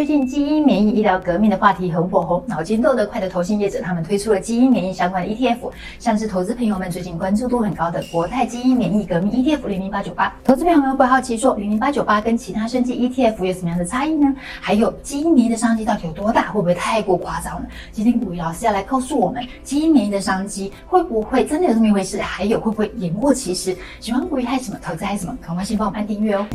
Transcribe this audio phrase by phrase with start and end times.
[0.00, 10.34] 最近基因免疫医疗革命的话题很火红，脑筋斗得快的投信业者他们推出了基因免疫相关的 ETF，像是投资朋友们最近关注度很高的国泰基因免疫革命 ETF 零零八九八。
[10.42, 14.34] 投资朋友们会好奇说零零八九八跟其他生技 ETF 有什么样的差异呢？
[14.58, 16.50] 还有基因免疫的商机到底有多大？
[16.50, 17.68] 会不会太过夸张呢？
[17.92, 22.22] 今天古雨老师要来告诉我们，基因免疫的商机会不会真的有这么一回事？
[22.22, 23.76] 还有会不会言过其实？
[24.00, 24.78] 喜欢古雨还什么？
[24.82, 25.36] 投资还什么？
[25.46, 26.46] 赶快先帮我按订阅哦。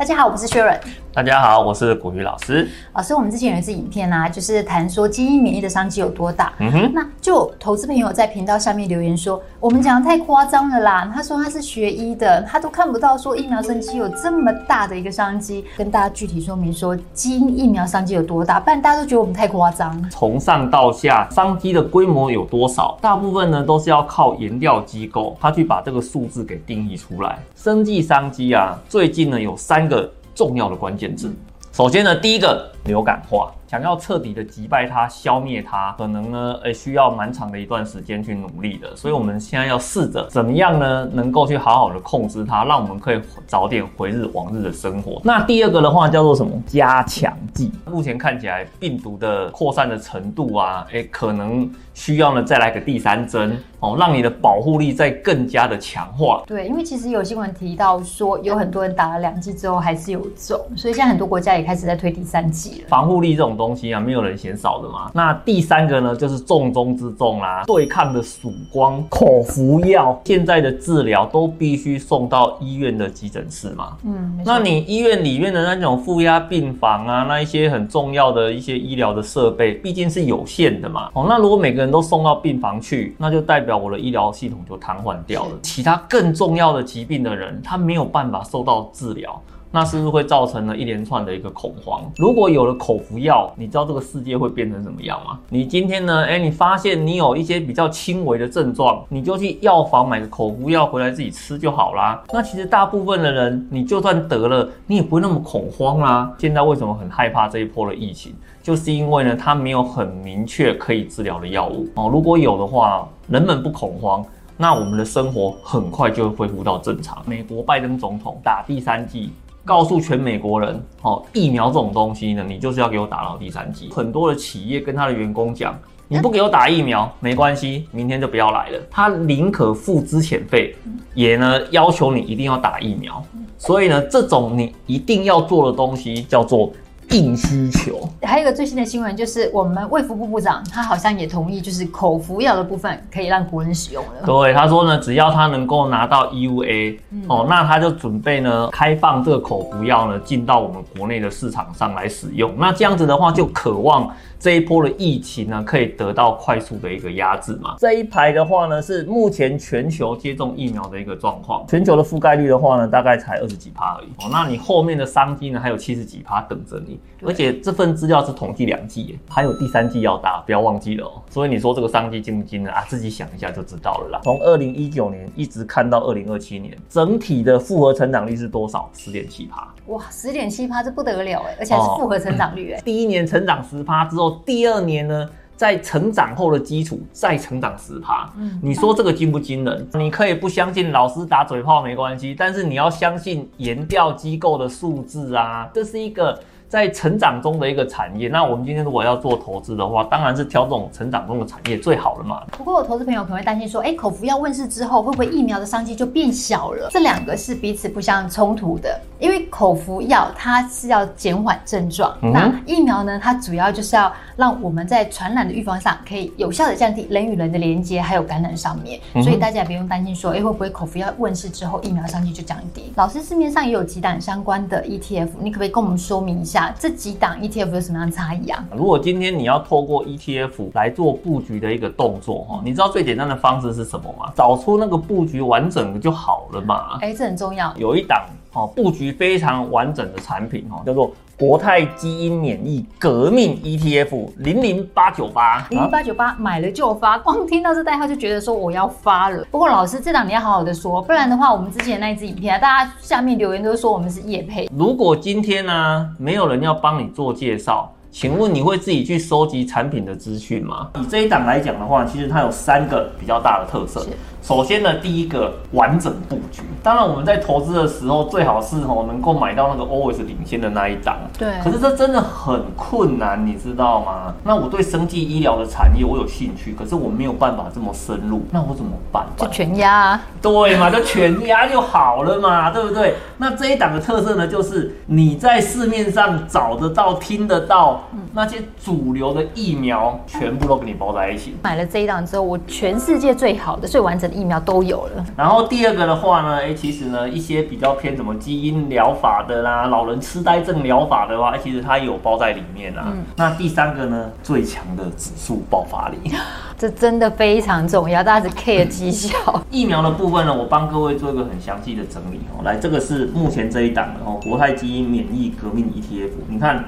[0.00, 0.80] 大家好，我是 Sharon。
[1.12, 2.68] 大家好，我是股鱼老师。
[2.92, 6.52] 老师，我们之前有一支影片啊，就是谈说基因免疫的商机有多大。
[6.60, 11.10] 嗯哼，那就投资朋友在频道下面留言说，我们讲的太夸张了啦。
[11.12, 20.00] 他说他是学医的，他都看不到说疫苗生机有这么大的一个商机，跟大家具体说明说基因疫苗商机有多大，不然大家都觉得我们太夸张。
[20.10, 22.96] 从上到下，商机的规模有多少？
[23.00, 27.40] 大部分呢都是要靠研调机构，他去把这个数字给定义出来。
[27.56, 30.08] 生技商机啊，最近呢有三个
[30.40, 31.30] 重要的关键字。
[31.70, 33.52] 首先呢，第一个流感化。
[33.70, 38.96] 想要彻底的击败它、消灭它，可能呢，诶，需要蛮长的一段时间去努力的。
[38.96, 45.22] 所以，我们现在要试着怎么样呢，能够去好好的控制它，让我们可以早点回日往日的生活。
[45.22, 46.50] 那第二个的话叫做什么？
[46.66, 47.70] 加强剂。
[47.86, 56.42] 目前看起来，病毒的扩散的程度啊，诶，可能需要呢再来个第三针哦，让你的保护力再更加的强化。
[56.44, 62.88] 对，因为其实有新闻提到说，有很多人打了两剂之后还是有中，所以现在很多国家也开始在推第三剂了。
[62.88, 63.59] 防护力这种。
[63.60, 65.10] 东西啊，没有人嫌少的嘛。
[65.14, 70.20] 那第三个呢，就是重中之重啦，对抗的曙光，口服药。
[70.24, 73.96] 现在的治疗都必须送到医院的急诊室嘛。
[74.04, 81.10] 嗯，那你医院里面的那种负压病房啊，那一些很重要的一些医疗的设备，毕竟是有限的嘛。
[81.12, 85.50] 哦，那如果每个人都送到病房去，那就代表我的医疗系统就瘫痪掉了。
[85.62, 89.40] 其他更重要的疾病的人，他没有办法受到治疗。
[89.72, 92.02] 那是不是会造成了一连串的一个恐慌？
[92.16, 95.38] 如果有了口服药，你知道这个世界会变成什么样吗？
[95.48, 96.24] 你今天呢？
[96.24, 102.20] 哎，你发现你有一些比较轻微的症状，你就去药房买个口服药回来自己吃就好啦。
[102.32, 106.32] 那其实大部分的人，你就算得了，你也不会那么恐慌啦。
[106.38, 108.34] 现在为什么很害怕这一波的疫情？
[108.62, 112.08] 就是因为呢，它没有很明确可以治疗的药物哦。
[112.12, 114.24] 如果有的话，人们不恐慌，
[114.56, 117.22] 那我们的生活很快就会恢复到正常。
[117.24, 119.30] 美国拜登总统打第三剂。
[119.64, 123.88] 告诉全美国人，哦，疫苗这种东西呢，你就是要给我打到第三剂。
[123.90, 125.78] 很多的企业跟他的员工讲，
[126.08, 128.78] 你不给我打疫苗，没关系，明天就不要来了。
[128.90, 130.74] 他宁可付资遣费，
[131.14, 133.22] 也呢要求你一定要打疫苗。
[133.58, 136.72] 所以呢，这种你一定要做的东西叫做。
[137.10, 144.24] 硬需求，还有一个最新的新闻就是，我们卫福部部长他好像也同意，就是口服药的部分可以让国人使用了。
[144.24, 152.54] 对，他说呢，只要他能够拿到 EUA，嗯，哦，那他就准备呢开放这个口服药呢进到我们国内的市场上来使用。
[152.58, 154.10] 那这样子的话，就渴望。
[154.40, 157.76] 这一波的疫情呢，可以得到快速的一个压制嘛？
[157.78, 161.66] 这一排的话呢，是目前全球接种疫苗的一个状况。
[161.68, 164.06] 全球的覆盖率的话呢，大概才二十几趴而已。
[164.18, 166.98] 哦，那你后面的商机呢，还有七十几趴等着你。
[167.22, 171.20] 而且这份资料是统计两季，还有第三季要打，不要忘记了哦。
[171.28, 172.70] 所以你说这个商机惊不惊呢？
[172.70, 174.20] 啊，自己想一下就知道了啦。
[174.24, 178.88] 从二零一九年一直看到二零二七年，整体的复合成长率是多少？
[178.96, 179.68] 十点七趴。
[179.88, 181.56] 哇，十点七趴，这不得了哎！
[181.58, 182.78] 而且还是复合成长率哎。
[182.78, 184.29] 哦， 第一年成长十趴之后。
[184.44, 189.88] 第二年呢，在成长后的基础再成长十趴，嗯，你说这个惊不惊人？
[189.94, 196.38] 你可以不相信老师打嘴炮没关系，但是你要相信研调机构的数字啊，这是一个。
[196.70, 202.42] 在成长中的一个产业，那我们今天如果要做投资的话，当然是挑这种成长中的产业最好了嘛。
[202.52, 206.88] 不过，我投资朋友可能会担心说，哎，口服药问世之后，会不会疫苗的商机就变小了？
[206.92, 219.00] 这两个是彼此不相冲突的，因为口服药它是要减缓症状，嗯、那疫苗呢，它主要就是要让我们在传染的预防上可以有效的降低人与人的连接，还有感染上面。
[219.14, 222.92] 嗯、所以大家也不用担心说，哎，会不会口服药问世之后，疫苗商机就降低？
[222.94, 226.59] 老师，市面上也有几档相关的 ETF，你可不可以跟我们说明一下？
[226.78, 228.64] 这几档 ETF 有什么样的差异啊？
[228.76, 234.32] 如果今天你要透过 ETF 来做布局的一个动作哈，你知道最简单的方式是什么吗？
[234.34, 236.98] 找出那个布局完整的就好了嘛。
[237.00, 237.72] 哎，这很重要。
[237.76, 241.12] 有一档哦，布局非常完整的产品哦，叫做。
[241.40, 249.42] 国泰基因免疫革命 ETF 零零八九八零零八九八买了就发，光听到这代号就觉得说我要发了。
[249.50, 254.68] 不过老师这档你要好好的说，不然的话我们之前那一支影片啊，大家下面留言都说我们是叶配。
[254.76, 260.88] 如果今天呢、啊、没有人要帮你做介绍，请问你会自己去收集产品的资讯吗？
[260.96, 264.04] 以这一档来讲的话，其实它有三个比较大的特色。
[264.42, 266.62] 首先呢，第一个完整布局。
[266.82, 271.18] 当然，我们在投资的时候，最好是哦能够买到那个 always 领先的那一档。
[271.38, 271.52] 对。
[271.62, 274.34] 可是这真的很困难，你知道吗？
[274.42, 279.26] 那我对生技医疗的产业我有兴趣，可是我没有办法这么深入，那我怎么办？
[279.36, 280.22] 就全压啊。
[280.40, 283.16] 对嘛，就全压就好了嘛， 对不对？
[283.36, 287.99] 那这一档的特色呢，就是你在市面上找得到、听得到
[288.34, 291.54] 那些主流的疫苗，全部都给你包在一起。
[291.62, 294.40] 买了这一档之后，我全世界最好的、最完整的。
[294.40, 303.08] 疫苗都有了，然后第二个的话呢，哎，其实呢，一些比较偏什么基因疗法的啦，老人痴呆症疗法的话，其实它有包在里面啊。
[303.08, 306.32] 嗯、那第三个呢，最强的指数爆发力，
[306.78, 309.36] 这真的非常重要，大家只 care 绩效。
[309.70, 312.64] 疫苗的部分呢，我帮各位做一个很详细的整理哦。
[312.64, 316.82] 来，这个是目前这一档的哦，国泰基因免疫革命 ETF，你看，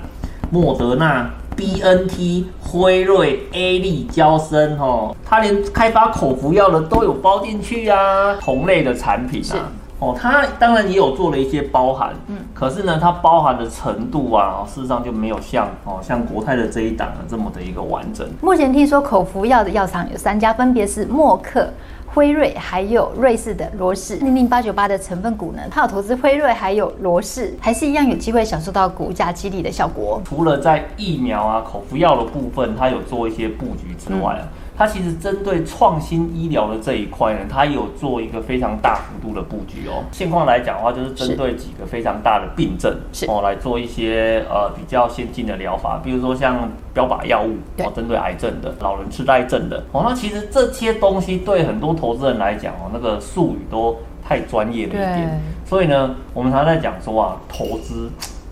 [0.52, 1.28] 莫德纳。
[1.54, 9.68] BNT、辉瑞、A 利、娇生，哦，它连开发口服药的都有包进去啊，同类的产品啊，
[9.98, 18.26] 哦，它当然也有做了一些包含，嗯，可是呢，它包含的程度啊，事实上就没有像哦，像国泰的这一档的这么的一个完整。
[18.40, 21.68] 目前听说口服药的药厂有三家，分别是默克。
[22.14, 30.20] 辉瑞还有瑞士的罗氏零零八九八的成分股呢，它有投资辉瑞还有罗氏，还是一样有机会享受到股价激励的效果。
[30.22, 34.44] 除了在疫苗啊、口服药的部分，它有做一些布局之外啊。
[34.76, 40.02] 它其实针对创新医疗的这一块呢，它有做一个非常大幅度的布局哦。
[40.10, 42.96] 现况来讲的话，就是针对几个非常大的病症
[43.28, 50.02] 哦，来做一些呃比较先进的疗法，比如说像标靶药物哦，针对癌症的、老人痴呆症的哦。
[50.08, 53.96] 那其实这些东西对很多投资人来讲哦，那个术语都
[54.26, 58.10] 太专业了一点，所以呢，我们常常在讲说啊，投资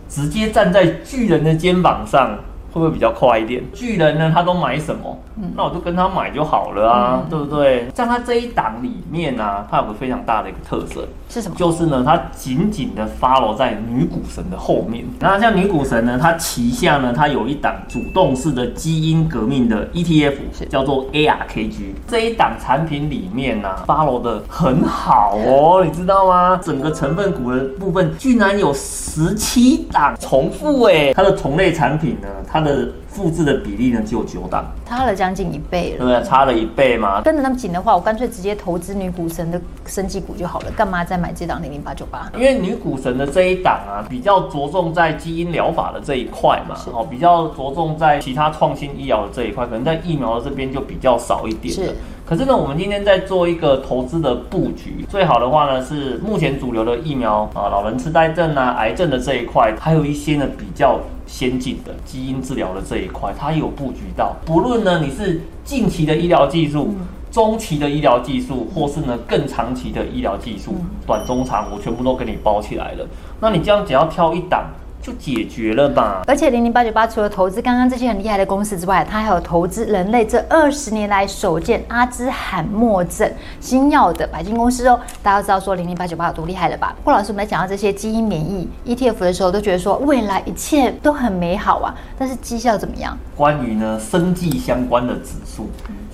[0.09, 2.39] 直接站在巨人的肩膀上。
[2.73, 3.63] 会不会比较快一点？
[3.73, 5.19] 巨人呢，他都买什么？
[5.37, 7.89] 嗯，那我就跟他买就好了啊，嗯、对不对？
[7.95, 11.55] 像他这一档里面呢、啊，它有个非常大的一个特色是什么？
[11.57, 15.05] 就是呢，它紧紧的 follow 在女股神的后面。
[15.19, 20.35] 那像女股神呢，它旗下呢，它有一档主动式的基因革命的 ETF，
[20.69, 21.95] 叫做 ARKG。
[22.07, 26.61] 这一档产品里面呢、啊，follow 的很好哦，你知道吗？
[26.63, 36.05] 整个成分股的部分居然有十七档重复哎，它的同类产品呢，它它的复制的比例呢，只有九档，差了将近一倍了。
[36.05, 37.23] 对啊，差了一倍嘛。
[37.23, 42.31] 跟着那么紧的话，我干脆直接投资女股神的生技股就好了，干嘛再买这档零零八九八？
[42.35, 51.75] 因为女股神的这一档啊，比较着重在基因疗法的这一块嘛，哦，比较着重在其他创新医疗的这一块，可能在疫苗的这边就比较少一点。
[51.75, 51.95] 是。
[52.31, 61.01] 可是呢，我们今天在做一个投资的布局，最好的话呢，是目前主流的疫苗啊，老人痴呆症啊，癌症的这一块，还有一些呢比较。
[61.27, 64.35] 先进的基因治疗的这一块，它有布局到。
[64.45, 66.93] 不论呢，你是近期的医疗技术、
[67.31, 70.75] 中期的医疗技术，或是呢更长期的医疗技术，
[71.07, 73.07] 短、中、长，我全部都给你包起来了。
[73.41, 74.65] 那你这样只要挑一档。
[75.03, 76.23] 就解决了吧。
[76.27, 83.31] 而且零零八九八除了投资刚刚这些很厉害的公司之外，它还有投资人类这二十年来首见阿兹海默症
[83.61, 84.99] 新药的白金公司哦。
[85.23, 86.95] 大家都知道说零零八九八有多厉害了吧？
[87.05, 91.95] 霍老师，我们在讲到这些基因免疫 ETF 的时候，都觉得说未来一切都很美好啊。
[92.19, 93.17] 但是绩效怎么样？
[93.37, 95.69] 关于呢生计相关的指数。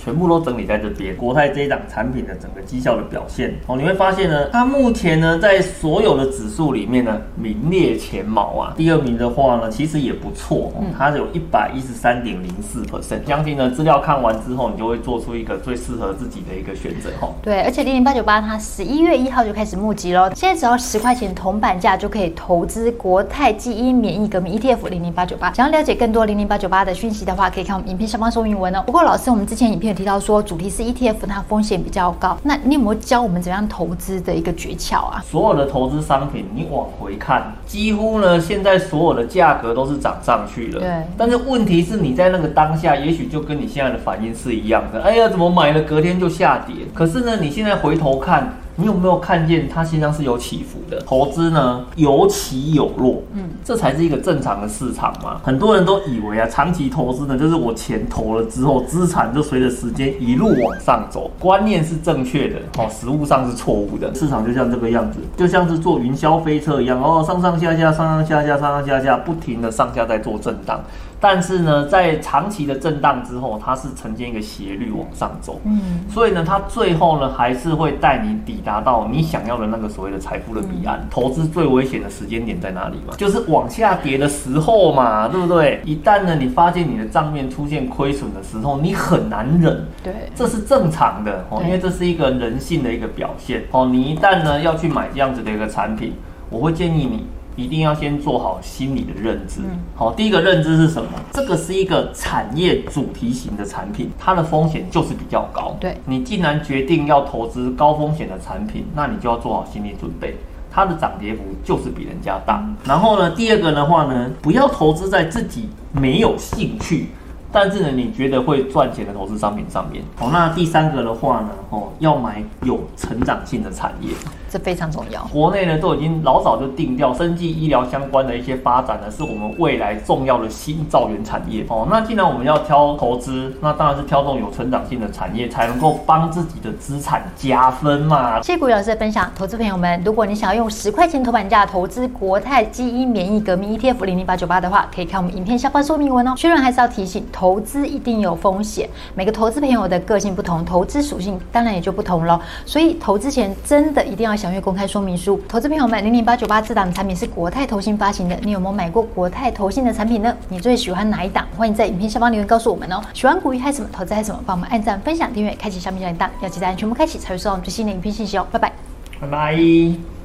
[0.07, 8.73] 全部都整理在这边，国泰这一档产品的整个绩效的表现哦，你会发现呢，它目前呢在所有的指数里面呢名列前茅啊。
[8.77, 13.27] 第二名的话呢，其实也不错哦，它有一百一十三点零四 percent。
[13.27, 17.29] 相信呢资料看完之后，你就会做出一个最适合自己的一个选择哈。
[17.43, 25.53] 对，而且零零八九八它十一月一号就开始募集喽，现在只要十块钱铜板价就可以投资国泰基因免疫革命 ETF 零零八九八。
[25.53, 28.85] 想要了解更多零零八九八的讯息的话，可以看我们影片上方说明文哦。
[28.87, 29.96] 不过老师，我们之前影片。
[29.97, 32.37] 提到说主题是 ETF，它风险比较高。
[32.43, 35.25] 那你有没有教我们怎样投资的一个诀窍啊？
[35.29, 40.81] 所有的投资商品，你往回看，几乎呢现在所有的价格都是涨上去了。
[40.81, 40.91] 对。
[41.17, 45.03] 但是问题是你在那个当下，也许就跟你现在的反应是一样的。
[45.03, 46.77] 哎呀，怎么买了隔天就下跌？
[46.93, 48.53] 可是呢，你现在回头看。
[48.77, 51.01] 你有没有看见它实际上是有起伏的？
[51.01, 55.41] 投资呢有起有落，嗯，这才是一个正常的市场嘛。
[55.43, 61.31] 很多人都以为啊，长期投资呢就是我钱投了之后，资产就随着时间一路往上走。
[61.39, 64.15] 观念是正确的，哦，实物上是错误的。
[64.15, 70.81] 市场就像这个样子，就像是坐云霄飞车一样，哦，上上下下，上上下下，上上下下，不停的上下在做震荡。
[71.19, 80.99] 但是呢，在长期的震荡之后，它是呈现一个斜率往上走，嗯，所以呢，它最后呢还是会带你抵达到你想要的那个所谓的财富的彼岸。
[80.99, 83.15] 嗯、投资最危险的时间点在哪里嘛？
[83.17, 85.81] 就是往下跌的时候嘛，对不对？
[85.85, 89.87] 一旦呢，你发现你的账面出现亏损的时候，你很难忍。
[90.03, 93.89] 对，这是正常的哦，因为这是一个人性的一个表现哦。
[93.91, 96.13] 你一旦呢要去买这样子的一个产品，
[96.51, 97.27] 我会建议你。
[97.57, 99.63] 一定要先做好心理的认知。
[99.95, 101.11] 好，第一个认知是什么？
[101.33, 105.77] 这个是一个产业主题型的产品，它的风险就是比较高。
[105.81, 110.37] 对，你既然决定要投资高风险的产品，那你就要做好心理准备，
[110.71, 112.63] 它的涨跌幅就是比人家大。
[112.85, 117.09] 然后呢，第二个的话呢，不要投资在自己没有兴趣。
[117.53, 124.11] 但是呢，你觉得会赚钱的投资商品上面，哦，那第三个的话呢，哦，要买有成长性的产业，
[124.51, 125.23] 这非常重要。
[125.33, 131.65] 国内呢都已经老早就定调，生技医疗相关的一些发展呢，是我们未来重要的新造园产业。
[131.69, 138.43] 哦，那既然我们要挑投资，那当然是挑这种有成长性的产业，才能够帮自己的资产加分嘛。
[138.43, 146.35] 谢谢股鱼老师的分享，投资朋友们，如果你想要用十块钱头版价投资国泰基因免疫革命 ETF 零零八九八的话，可以看我们影片下方说明文哦。
[146.37, 147.46] 薛润还是要提醒投。
[147.47, 152.43] 投资一定有风险，每个投资朋友的个性不同，投资属性当然也就不同了。
[152.65, 155.41] 所以投资前真的一定要详阅公开说明书。
[155.49, 160.37] 投资朋友们，零零八九八这档产品是国泰投信发行的，你有没有买过国泰投信的产品呢？
[160.49, 161.47] 你最喜欢哪一档？
[161.57, 163.01] 欢迎在影片下方留言告诉我们哦。
[163.15, 163.89] 喜欢股鱼嗨什么？
[163.93, 164.41] 投资嗨什么？
[164.45, 168.45] 帮我们按赞、分享、订阅、开启小铃铛，要记得按全部开启才会收到我们最新的影片信息哦。
[168.51, 168.73] 拜拜，
[169.21, 170.16] 拜拜。